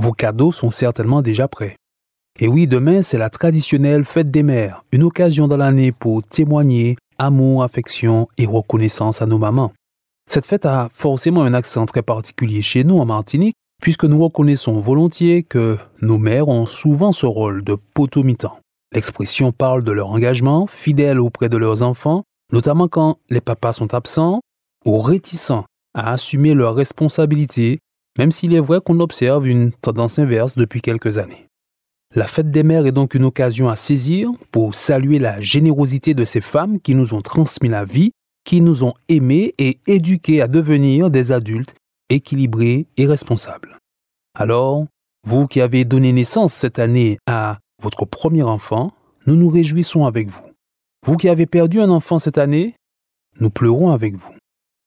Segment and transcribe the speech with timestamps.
[0.00, 1.76] Vos cadeaux sont certainement déjà prêts.
[2.38, 6.96] Et oui, demain, c'est la traditionnelle fête des mères, une occasion dans l'année pour témoigner
[7.18, 9.72] amour, affection et reconnaissance à nos mamans.
[10.26, 14.80] Cette fête a forcément un accent très particulier chez nous en Martinique, puisque nous reconnaissons
[14.80, 18.56] volontiers que nos mères ont souvent ce rôle de potomitan.
[18.94, 22.22] L'expression parle de leur engagement, fidèle auprès de leurs enfants,
[22.54, 24.40] notamment quand les papas sont absents
[24.86, 27.80] ou réticents à assumer leurs responsabilités,
[28.18, 31.46] même s'il est vrai qu'on observe une tendance inverse depuis quelques années.
[32.14, 36.24] La fête des mères est donc une occasion à saisir pour saluer la générosité de
[36.24, 38.10] ces femmes qui nous ont transmis la vie,
[38.44, 41.74] qui nous ont aimés et éduqués à devenir des adultes
[42.08, 43.78] équilibrés et responsables.
[44.34, 44.86] Alors,
[45.24, 48.92] vous qui avez donné naissance cette année à votre premier enfant,
[49.26, 50.46] nous nous réjouissons avec vous.
[51.06, 52.74] Vous qui avez perdu un enfant cette année,
[53.38, 54.34] nous pleurons avec vous.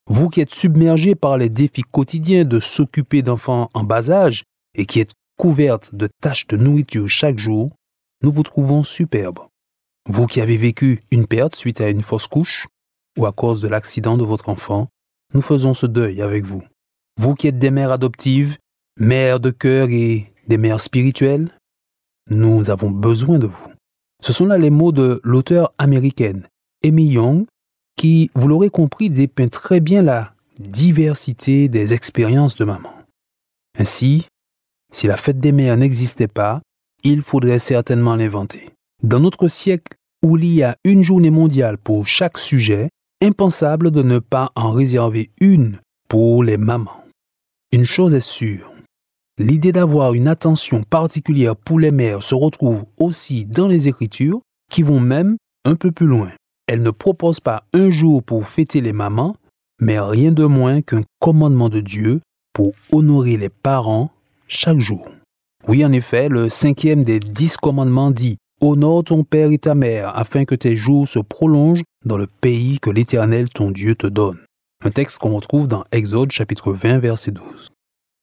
[0.07, 4.43] Vous qui êtes submergé par les défis quotidiens de s'occuper d'enfants en bas âge
[4.75, 7.71] et qui êtes couverte de tâches de nourriture chaque jour,
[8.21, 9.39] nous vous trouvons superbe.
[10.09, 12.67] Vous qui avez vécu une perte suite à une fausse couche
[13.17, 14.89] ou à cause de l'accident de votre enfant,
[15.33, 16.63] nous faisons ce deuil avec vous.
[17.17, 18.57] Vous qui êtes des mères adoptives,
[18.99, 21.49] mères de cœur et des mères spirituelles,
[22.29, 23.67] nous avons besoin de vous.
[24.21, 26.47] Ce sont là les mots de l'auteur américaine
[26.85, 27.45] Amy Young
[27.95, 32.93] qui, vous l'aurez compris, dépeint très bien la diversité des expériences de maman.
[33.77, 34.27] Ainsi,
[34.91, 36.61] si la fête des mères n'existait pas,
[37.03, 38.69] il faudrait certainement l'inventer.
[39.01, 42.89] Dans notre siècle où il y a une journée mondiale pour chaque sujet,
[43.21, 47.03] impensable de ne pas en réserver une pour les mamans.
[47.73, 48.71] Une chose est sûre,
[49.37, 54.83] l'idée d'avoir une attention particulière pour les mères se retrouve aussi dans les Écritures qui
[54.83, 56.31] vont même un peu plus loin.
[56.67, 59.35] Elle ne propose pas un jour pour fêter les mamans,
[59.81, 62.21] mais rien de moins qu'un commandement de Dieu
[62.53, 64.11] pour honorer les parents
[64.47, 65.05] chaque jour.
[65.67, 70.15] Oui, en effet, le cinquième des dix commandements dit Honore ton père et ta mère,
[70.17, 74.39] afin que tes jours se prolongent dans le pays que l'Éternel ton Dieu te donne.
[74.85, 77.71] Un texte qu'on retrouve dans Exode chapitre 20 verset 12.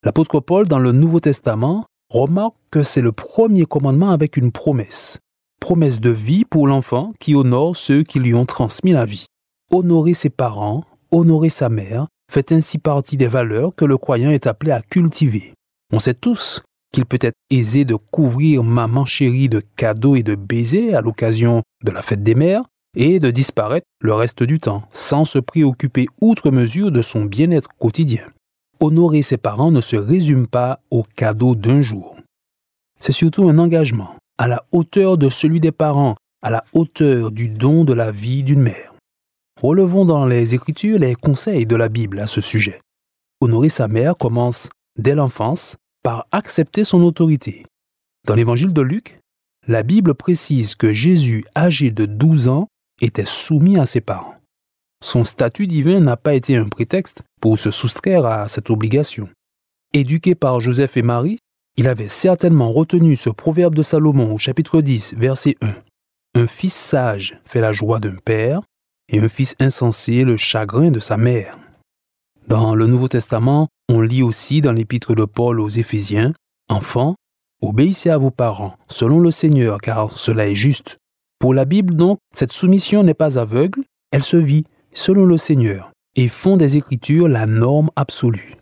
[0.05, 5.19] L'apôtre Paul dans le Nouveau Testament remarque que c'est le premier commandement avec une promesse.
[5.61, 9.27] Promesse de vie pour l'enfant qui honore ceux qui lui ont transmis la vie.
[9.71, 14.47] Honorer ses parents, honorer sa mère, fait ainsi partie des valeurs que le croyant est
[14.47, 15.53] appelé à cultiver.
[15.93, 16.63] On sait tous
[16.93, 21.63] qu'il peut être aisé de couvrir maman chérie de cadeaux et de baisers à l'occasion
[21.85, 22.65] de la fête des mères
[22.97, 27.69] et de disparaître le reste du temps sans se préoccuper outre mesure de son bien-être
[27.79, 28.27] quotidien.
[28.81, 32.17] Honorer ses parents ne se résume pas au cadeau d'un jour.
[32.99, 37.51] C'est surtout un engagement à la hauteur de celui des parents, à la hauteur du
[37.51, 38.95] don de la vie d'une mère.
[39.61, 42.79] Relevons dans les Écritures les conseils de la Bible à ce sujet.
[43.43, 47.67] Honorer sa mère commence dès l'enfance par accepter son autorité.
[48.27, 49.21] Dans l'évangile de Luc,
[49.69, 52.67] la Bible précise que Jésus, âgé de 12 ans,
[53.03, 54.37] était soumis à ses parents.
[55.05, 59.29] Son statut divin n'a pas été un prétexte pour se soustraire à cette obligation.
[59.93, 61.41] Éduqué par Joseph et Marie,
[61.77, 65.75] il avait certainement retenu ce proverbe de Salomon au chapitre 10, verset 1.
[66.35, 68.61] Un fils sage fait la joie d'un père,
[69.13, 71.59] et un fils insensé le chagrin de sa mère.
[72.47, 76.33] Dans le Nouveau Testament, on lit aussi dans l'épître de Paul aux Éphésiens,
[76.69, 77.17] Enfants,
[77.63, 80.99] obéissez à vos parents, selon le Seigneur, car cela est juste.
[81.41, 83.83] Pour la Bible, donc, cette soumission n'est pas aveugle,
[84.13, 88.57] elle se vit, selon le Seigneur, et font des Écritures la norme absolue.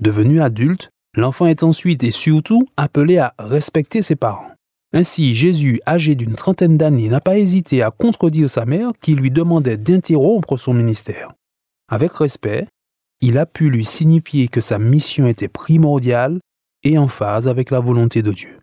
[0.00, 4.50] Devenu adulte, l'enfant est ensuite et surtout appelé à respecter ses parents.
[4.92, 9.30] Ainsi, Jésus, âgé d'une trentaine d'années, n'a pas hésité à contredire sa mère qui lui
[9.30, 11.28] demandait d'interrompre son ministère.
[11.88, 12.66] Avec respect,
[13.20, 16.40] il a pu lui signifier que sa mission était primordiale
[16.82, 18.58] et en phase avec la volonté de Dieu.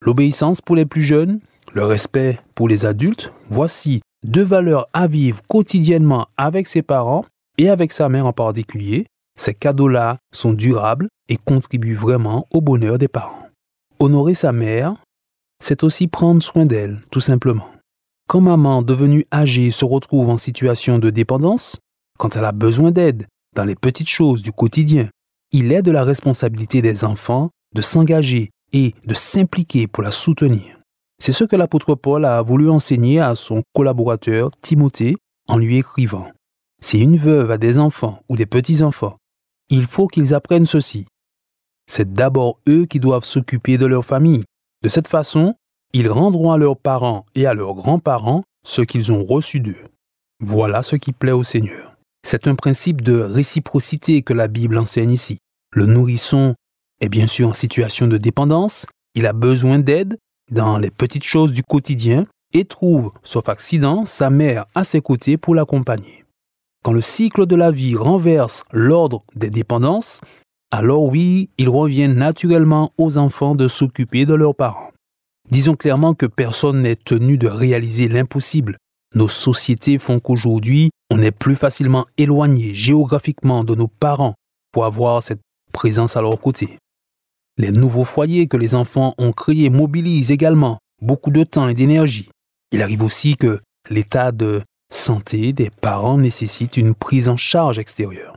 [0.00, 1.40] L'obéissance pour les plus jeunes,
[1.74, 7.24] le respect pour les adultes, voici deux valeurs à vivre quotidiennement avec ses parents
[7.58, 9.06] et avec sa mère en particulier.
[9.38, 13.48] Ces cadeaux-là sont durables et contribuent vraiment au bonheur des parents.
[13.98, 14.96] Honorer sa mère,
[15.62, 17.68] c'est aussi prendre soin d'elle, tout simplement.
[18.28, 21.78] Quand maman devenue âgée se retrouve en situation de dépendance,
[22.18, 25.08] quand elle a besoin d'aide, dans les petites choses du quotidien.
[25.52, 30.80] Il est de la responsabilité des enfants de s'engager et de s'impliquer pour la soutenir.
[31.20, 35.16] C'est ce que l'apôtre Paul a voulu enseigner à son collaborateur Timothée
[35.48, 36.28] en lui écrivant.
[36.82, 39.16] Si une veuve a des enfants ou des petits-enfants,
[39.72, 41.06] il faut qu'ils apprennent ceci.
[41.90, 44.44] C'est d'abord eux qui doivent s'occuper de leur famille.
[44.82, 45.54] De cette façon,
[45.94, 49.82] ils rendront à leurs parents et à leurs grands-parents ce qu'ils ont reçu d'eux.
[50.40, 51.96] Voilà ce qui plaît au Seigneur.
[52.22, 55.38] C'est un principe de réciprocité que la Bible enseigne ici.
[55.74, 56.54] Le nourrisson
[57.00, 60.18] est bien sûr en situation de dépendance, il a besoin d'aide
[60.50, 65.38] dans les petites choses du quotidien et trouve, sauf accident, sa mère à ses côtés
[65.38, 66.24] pour l'accompagner.
[66.82, 70.20] Quand le cycle de la vie renverse l'ordre des dépendances,
[70.72, 74.90] alors oui, il revient naturellement aux enfants de s'occuper de leurs parents.
[75.50, 78.78] Disons clairement que personne n'est tenu de réaliser l'impossible.
[79.14, 84.34] Nos sociétés font qu'aujourd'hui, on est plus facilement éloigné géographiquement de nos parents
[84.72, 85.42] pour avoir cette
[85.72, 86.78] présence à leur côté.
[87.58, 92.30] Les nouveaux foyers que les enfants ont créés mobilisent également beaucoup de temps et d'énergie.
[92.72, 94.62] Il arrive aussi que l'état de
[94.94, 98.36] santé des parents nécessite une prise en charge extérieure.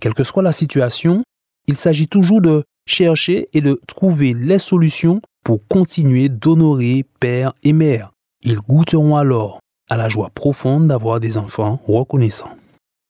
[0.00, 1.22] Quelle que soit la situation,
[1.68, 7.72] il s'agit toujours de chercher et de trouver les solutions pour continuer d'honorer père et
[7.72, 8.12] mère.
[8.42, 12.56] Ils goûteront alors à la joie profonde d'avoir des enfants reconnaissants.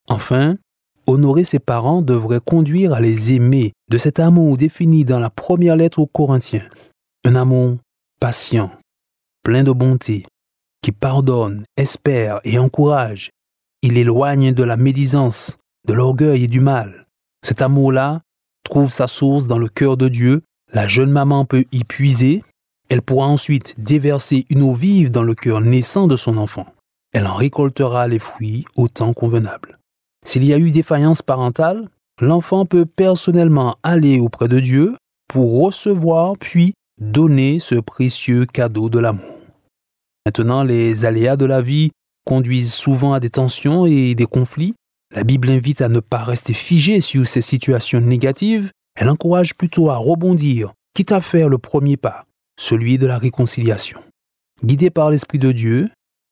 [0.09, 0.57] Enfin,
[1.07, 5.77] honorer ses parents devrait conduire à les aimer de cet amour défini dans la première
[5.77, 6.69] lettre aux Corinthiens.
[7.25, 7.79] Un amour
[8.21, 8.71] patient,
[9.43, 10.25] plein de bonté,
[10.83, 13.31] qui pardonne, espère et encourage.
[13.83, 15.57] Il éloigne de la médisance,
[15.87, 17.07] de l'orgueil et du mal.
[17.45, 18.23] Cet amour-là
[18.65, 20.43] trouve sa source dans le cœur de Dieu.
[20.73, 22.43] La jeune maman peut y puiser.
[22.89, 26.67] Elle pourra ensuite déverser une eau vive dans le cœur naissant de son enfant.
[27.13, 29.79] Elle en récoltera les fruits au temps convenable.
[30.25, 31.89] S'il y a eu défaillance parentale,
[32.21, 34.95] l'enfant peut personnellement aller auprès de Dieu
[35.29, 39.42] pour recevoir puis donner ce précieux cadeau de l'amour.
[40.27, 41.91] Maintenant, les aléas de la vie
[42.25, 44.75] conduisent souvent à des tensions et des conflits.
[45.15, 48.71] La Bible invite à ne pas rester figé sur ces situations négatives.
[48.95, 52.25] Elle encourage plutôt à rebondir, quitte à faire le premier pas,
[52.59, 54.01] celui de la réconciliation.
[54.65, 55.89] Guidé par l'Esprit de Dieu,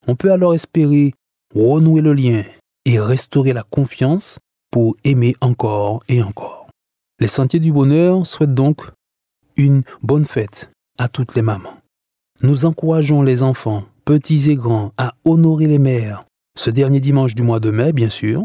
[0.07, 1.13] on peut alors espérer
[1.55, 2.45] renouer le lien
[2.85, 4.39] et restaurer la confiance
[4.71, 6.69] pour aimer encore et encore.
[7.19, 8.83] Les Sentiers du Bonheur souhaitent donc
[9.57, 11.80] une bonne fête à toutes les mamans.
[12.43, 16.25] Nous encourageons les enfants, petits et grands, à honorer les mères,
[16.57, 18.45] ce dernier dimanche du mois de mai, bien sûr,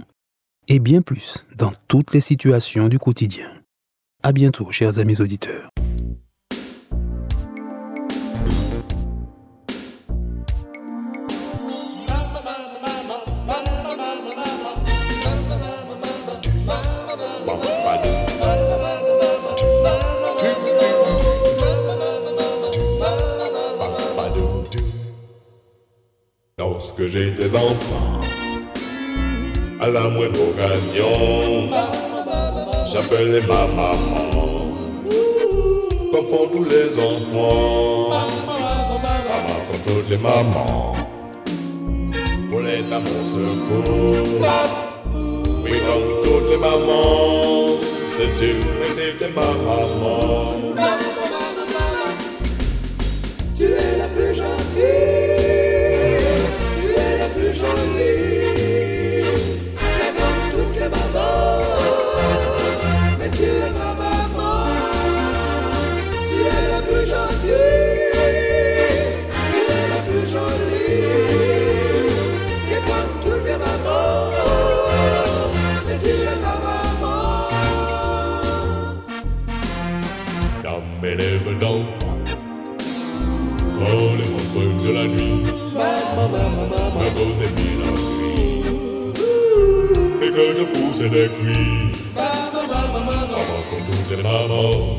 [0.67, 3.47] et bien plus dans toutes les situations du quotidien.
[4.21, 5.69] À bientôt, chers amis auditeurs.
[27.07, 28.19] J'étais enfant,
[29.79, 31.69] à la moindre occasion,
[32.91, 34.75] j'appelais ma maman,
[36.11, 38.09] comme font tous les enfants.
[38.09, 40.95] Maman, comme toutes les mamans,
[42.49, 44.47] voulait à mon secours.
[45.63, 47.77] Oui, comme toutes les mamans,
[48.17, 51.04] c'est sûr, mais c'était ma maman.
[90.95, 91.91] C'est des cris.
[92.15, 93.05] Maman,
[93.69, 94.95] comme toutes les mamans,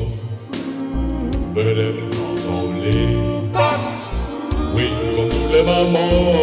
[1.55, 3.17] venez me consoler.
[4.75, 6.35] Oui, comme toutes les mamans,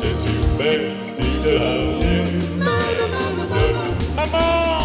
[0.00, 2.30] c'est sûr, merci de la vie.
[4.16, 4.80] Maman,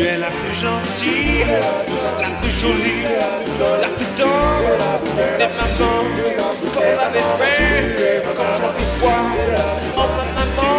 [0.00, 3.04] Tu es la plus gentille, la plus jolie,
[3.82, 4.72] la plus tendre
[5.36, 6.06] des matins.
[6.72, 7.74] Quand j'avais faim,
[8.34, 9.22] quand j'avais froid,
[9.96, 10.70] maman,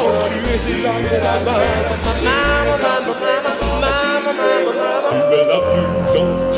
[0.00, 1.34] oh, tu étais là, es la
[6.14, 6.57] plus.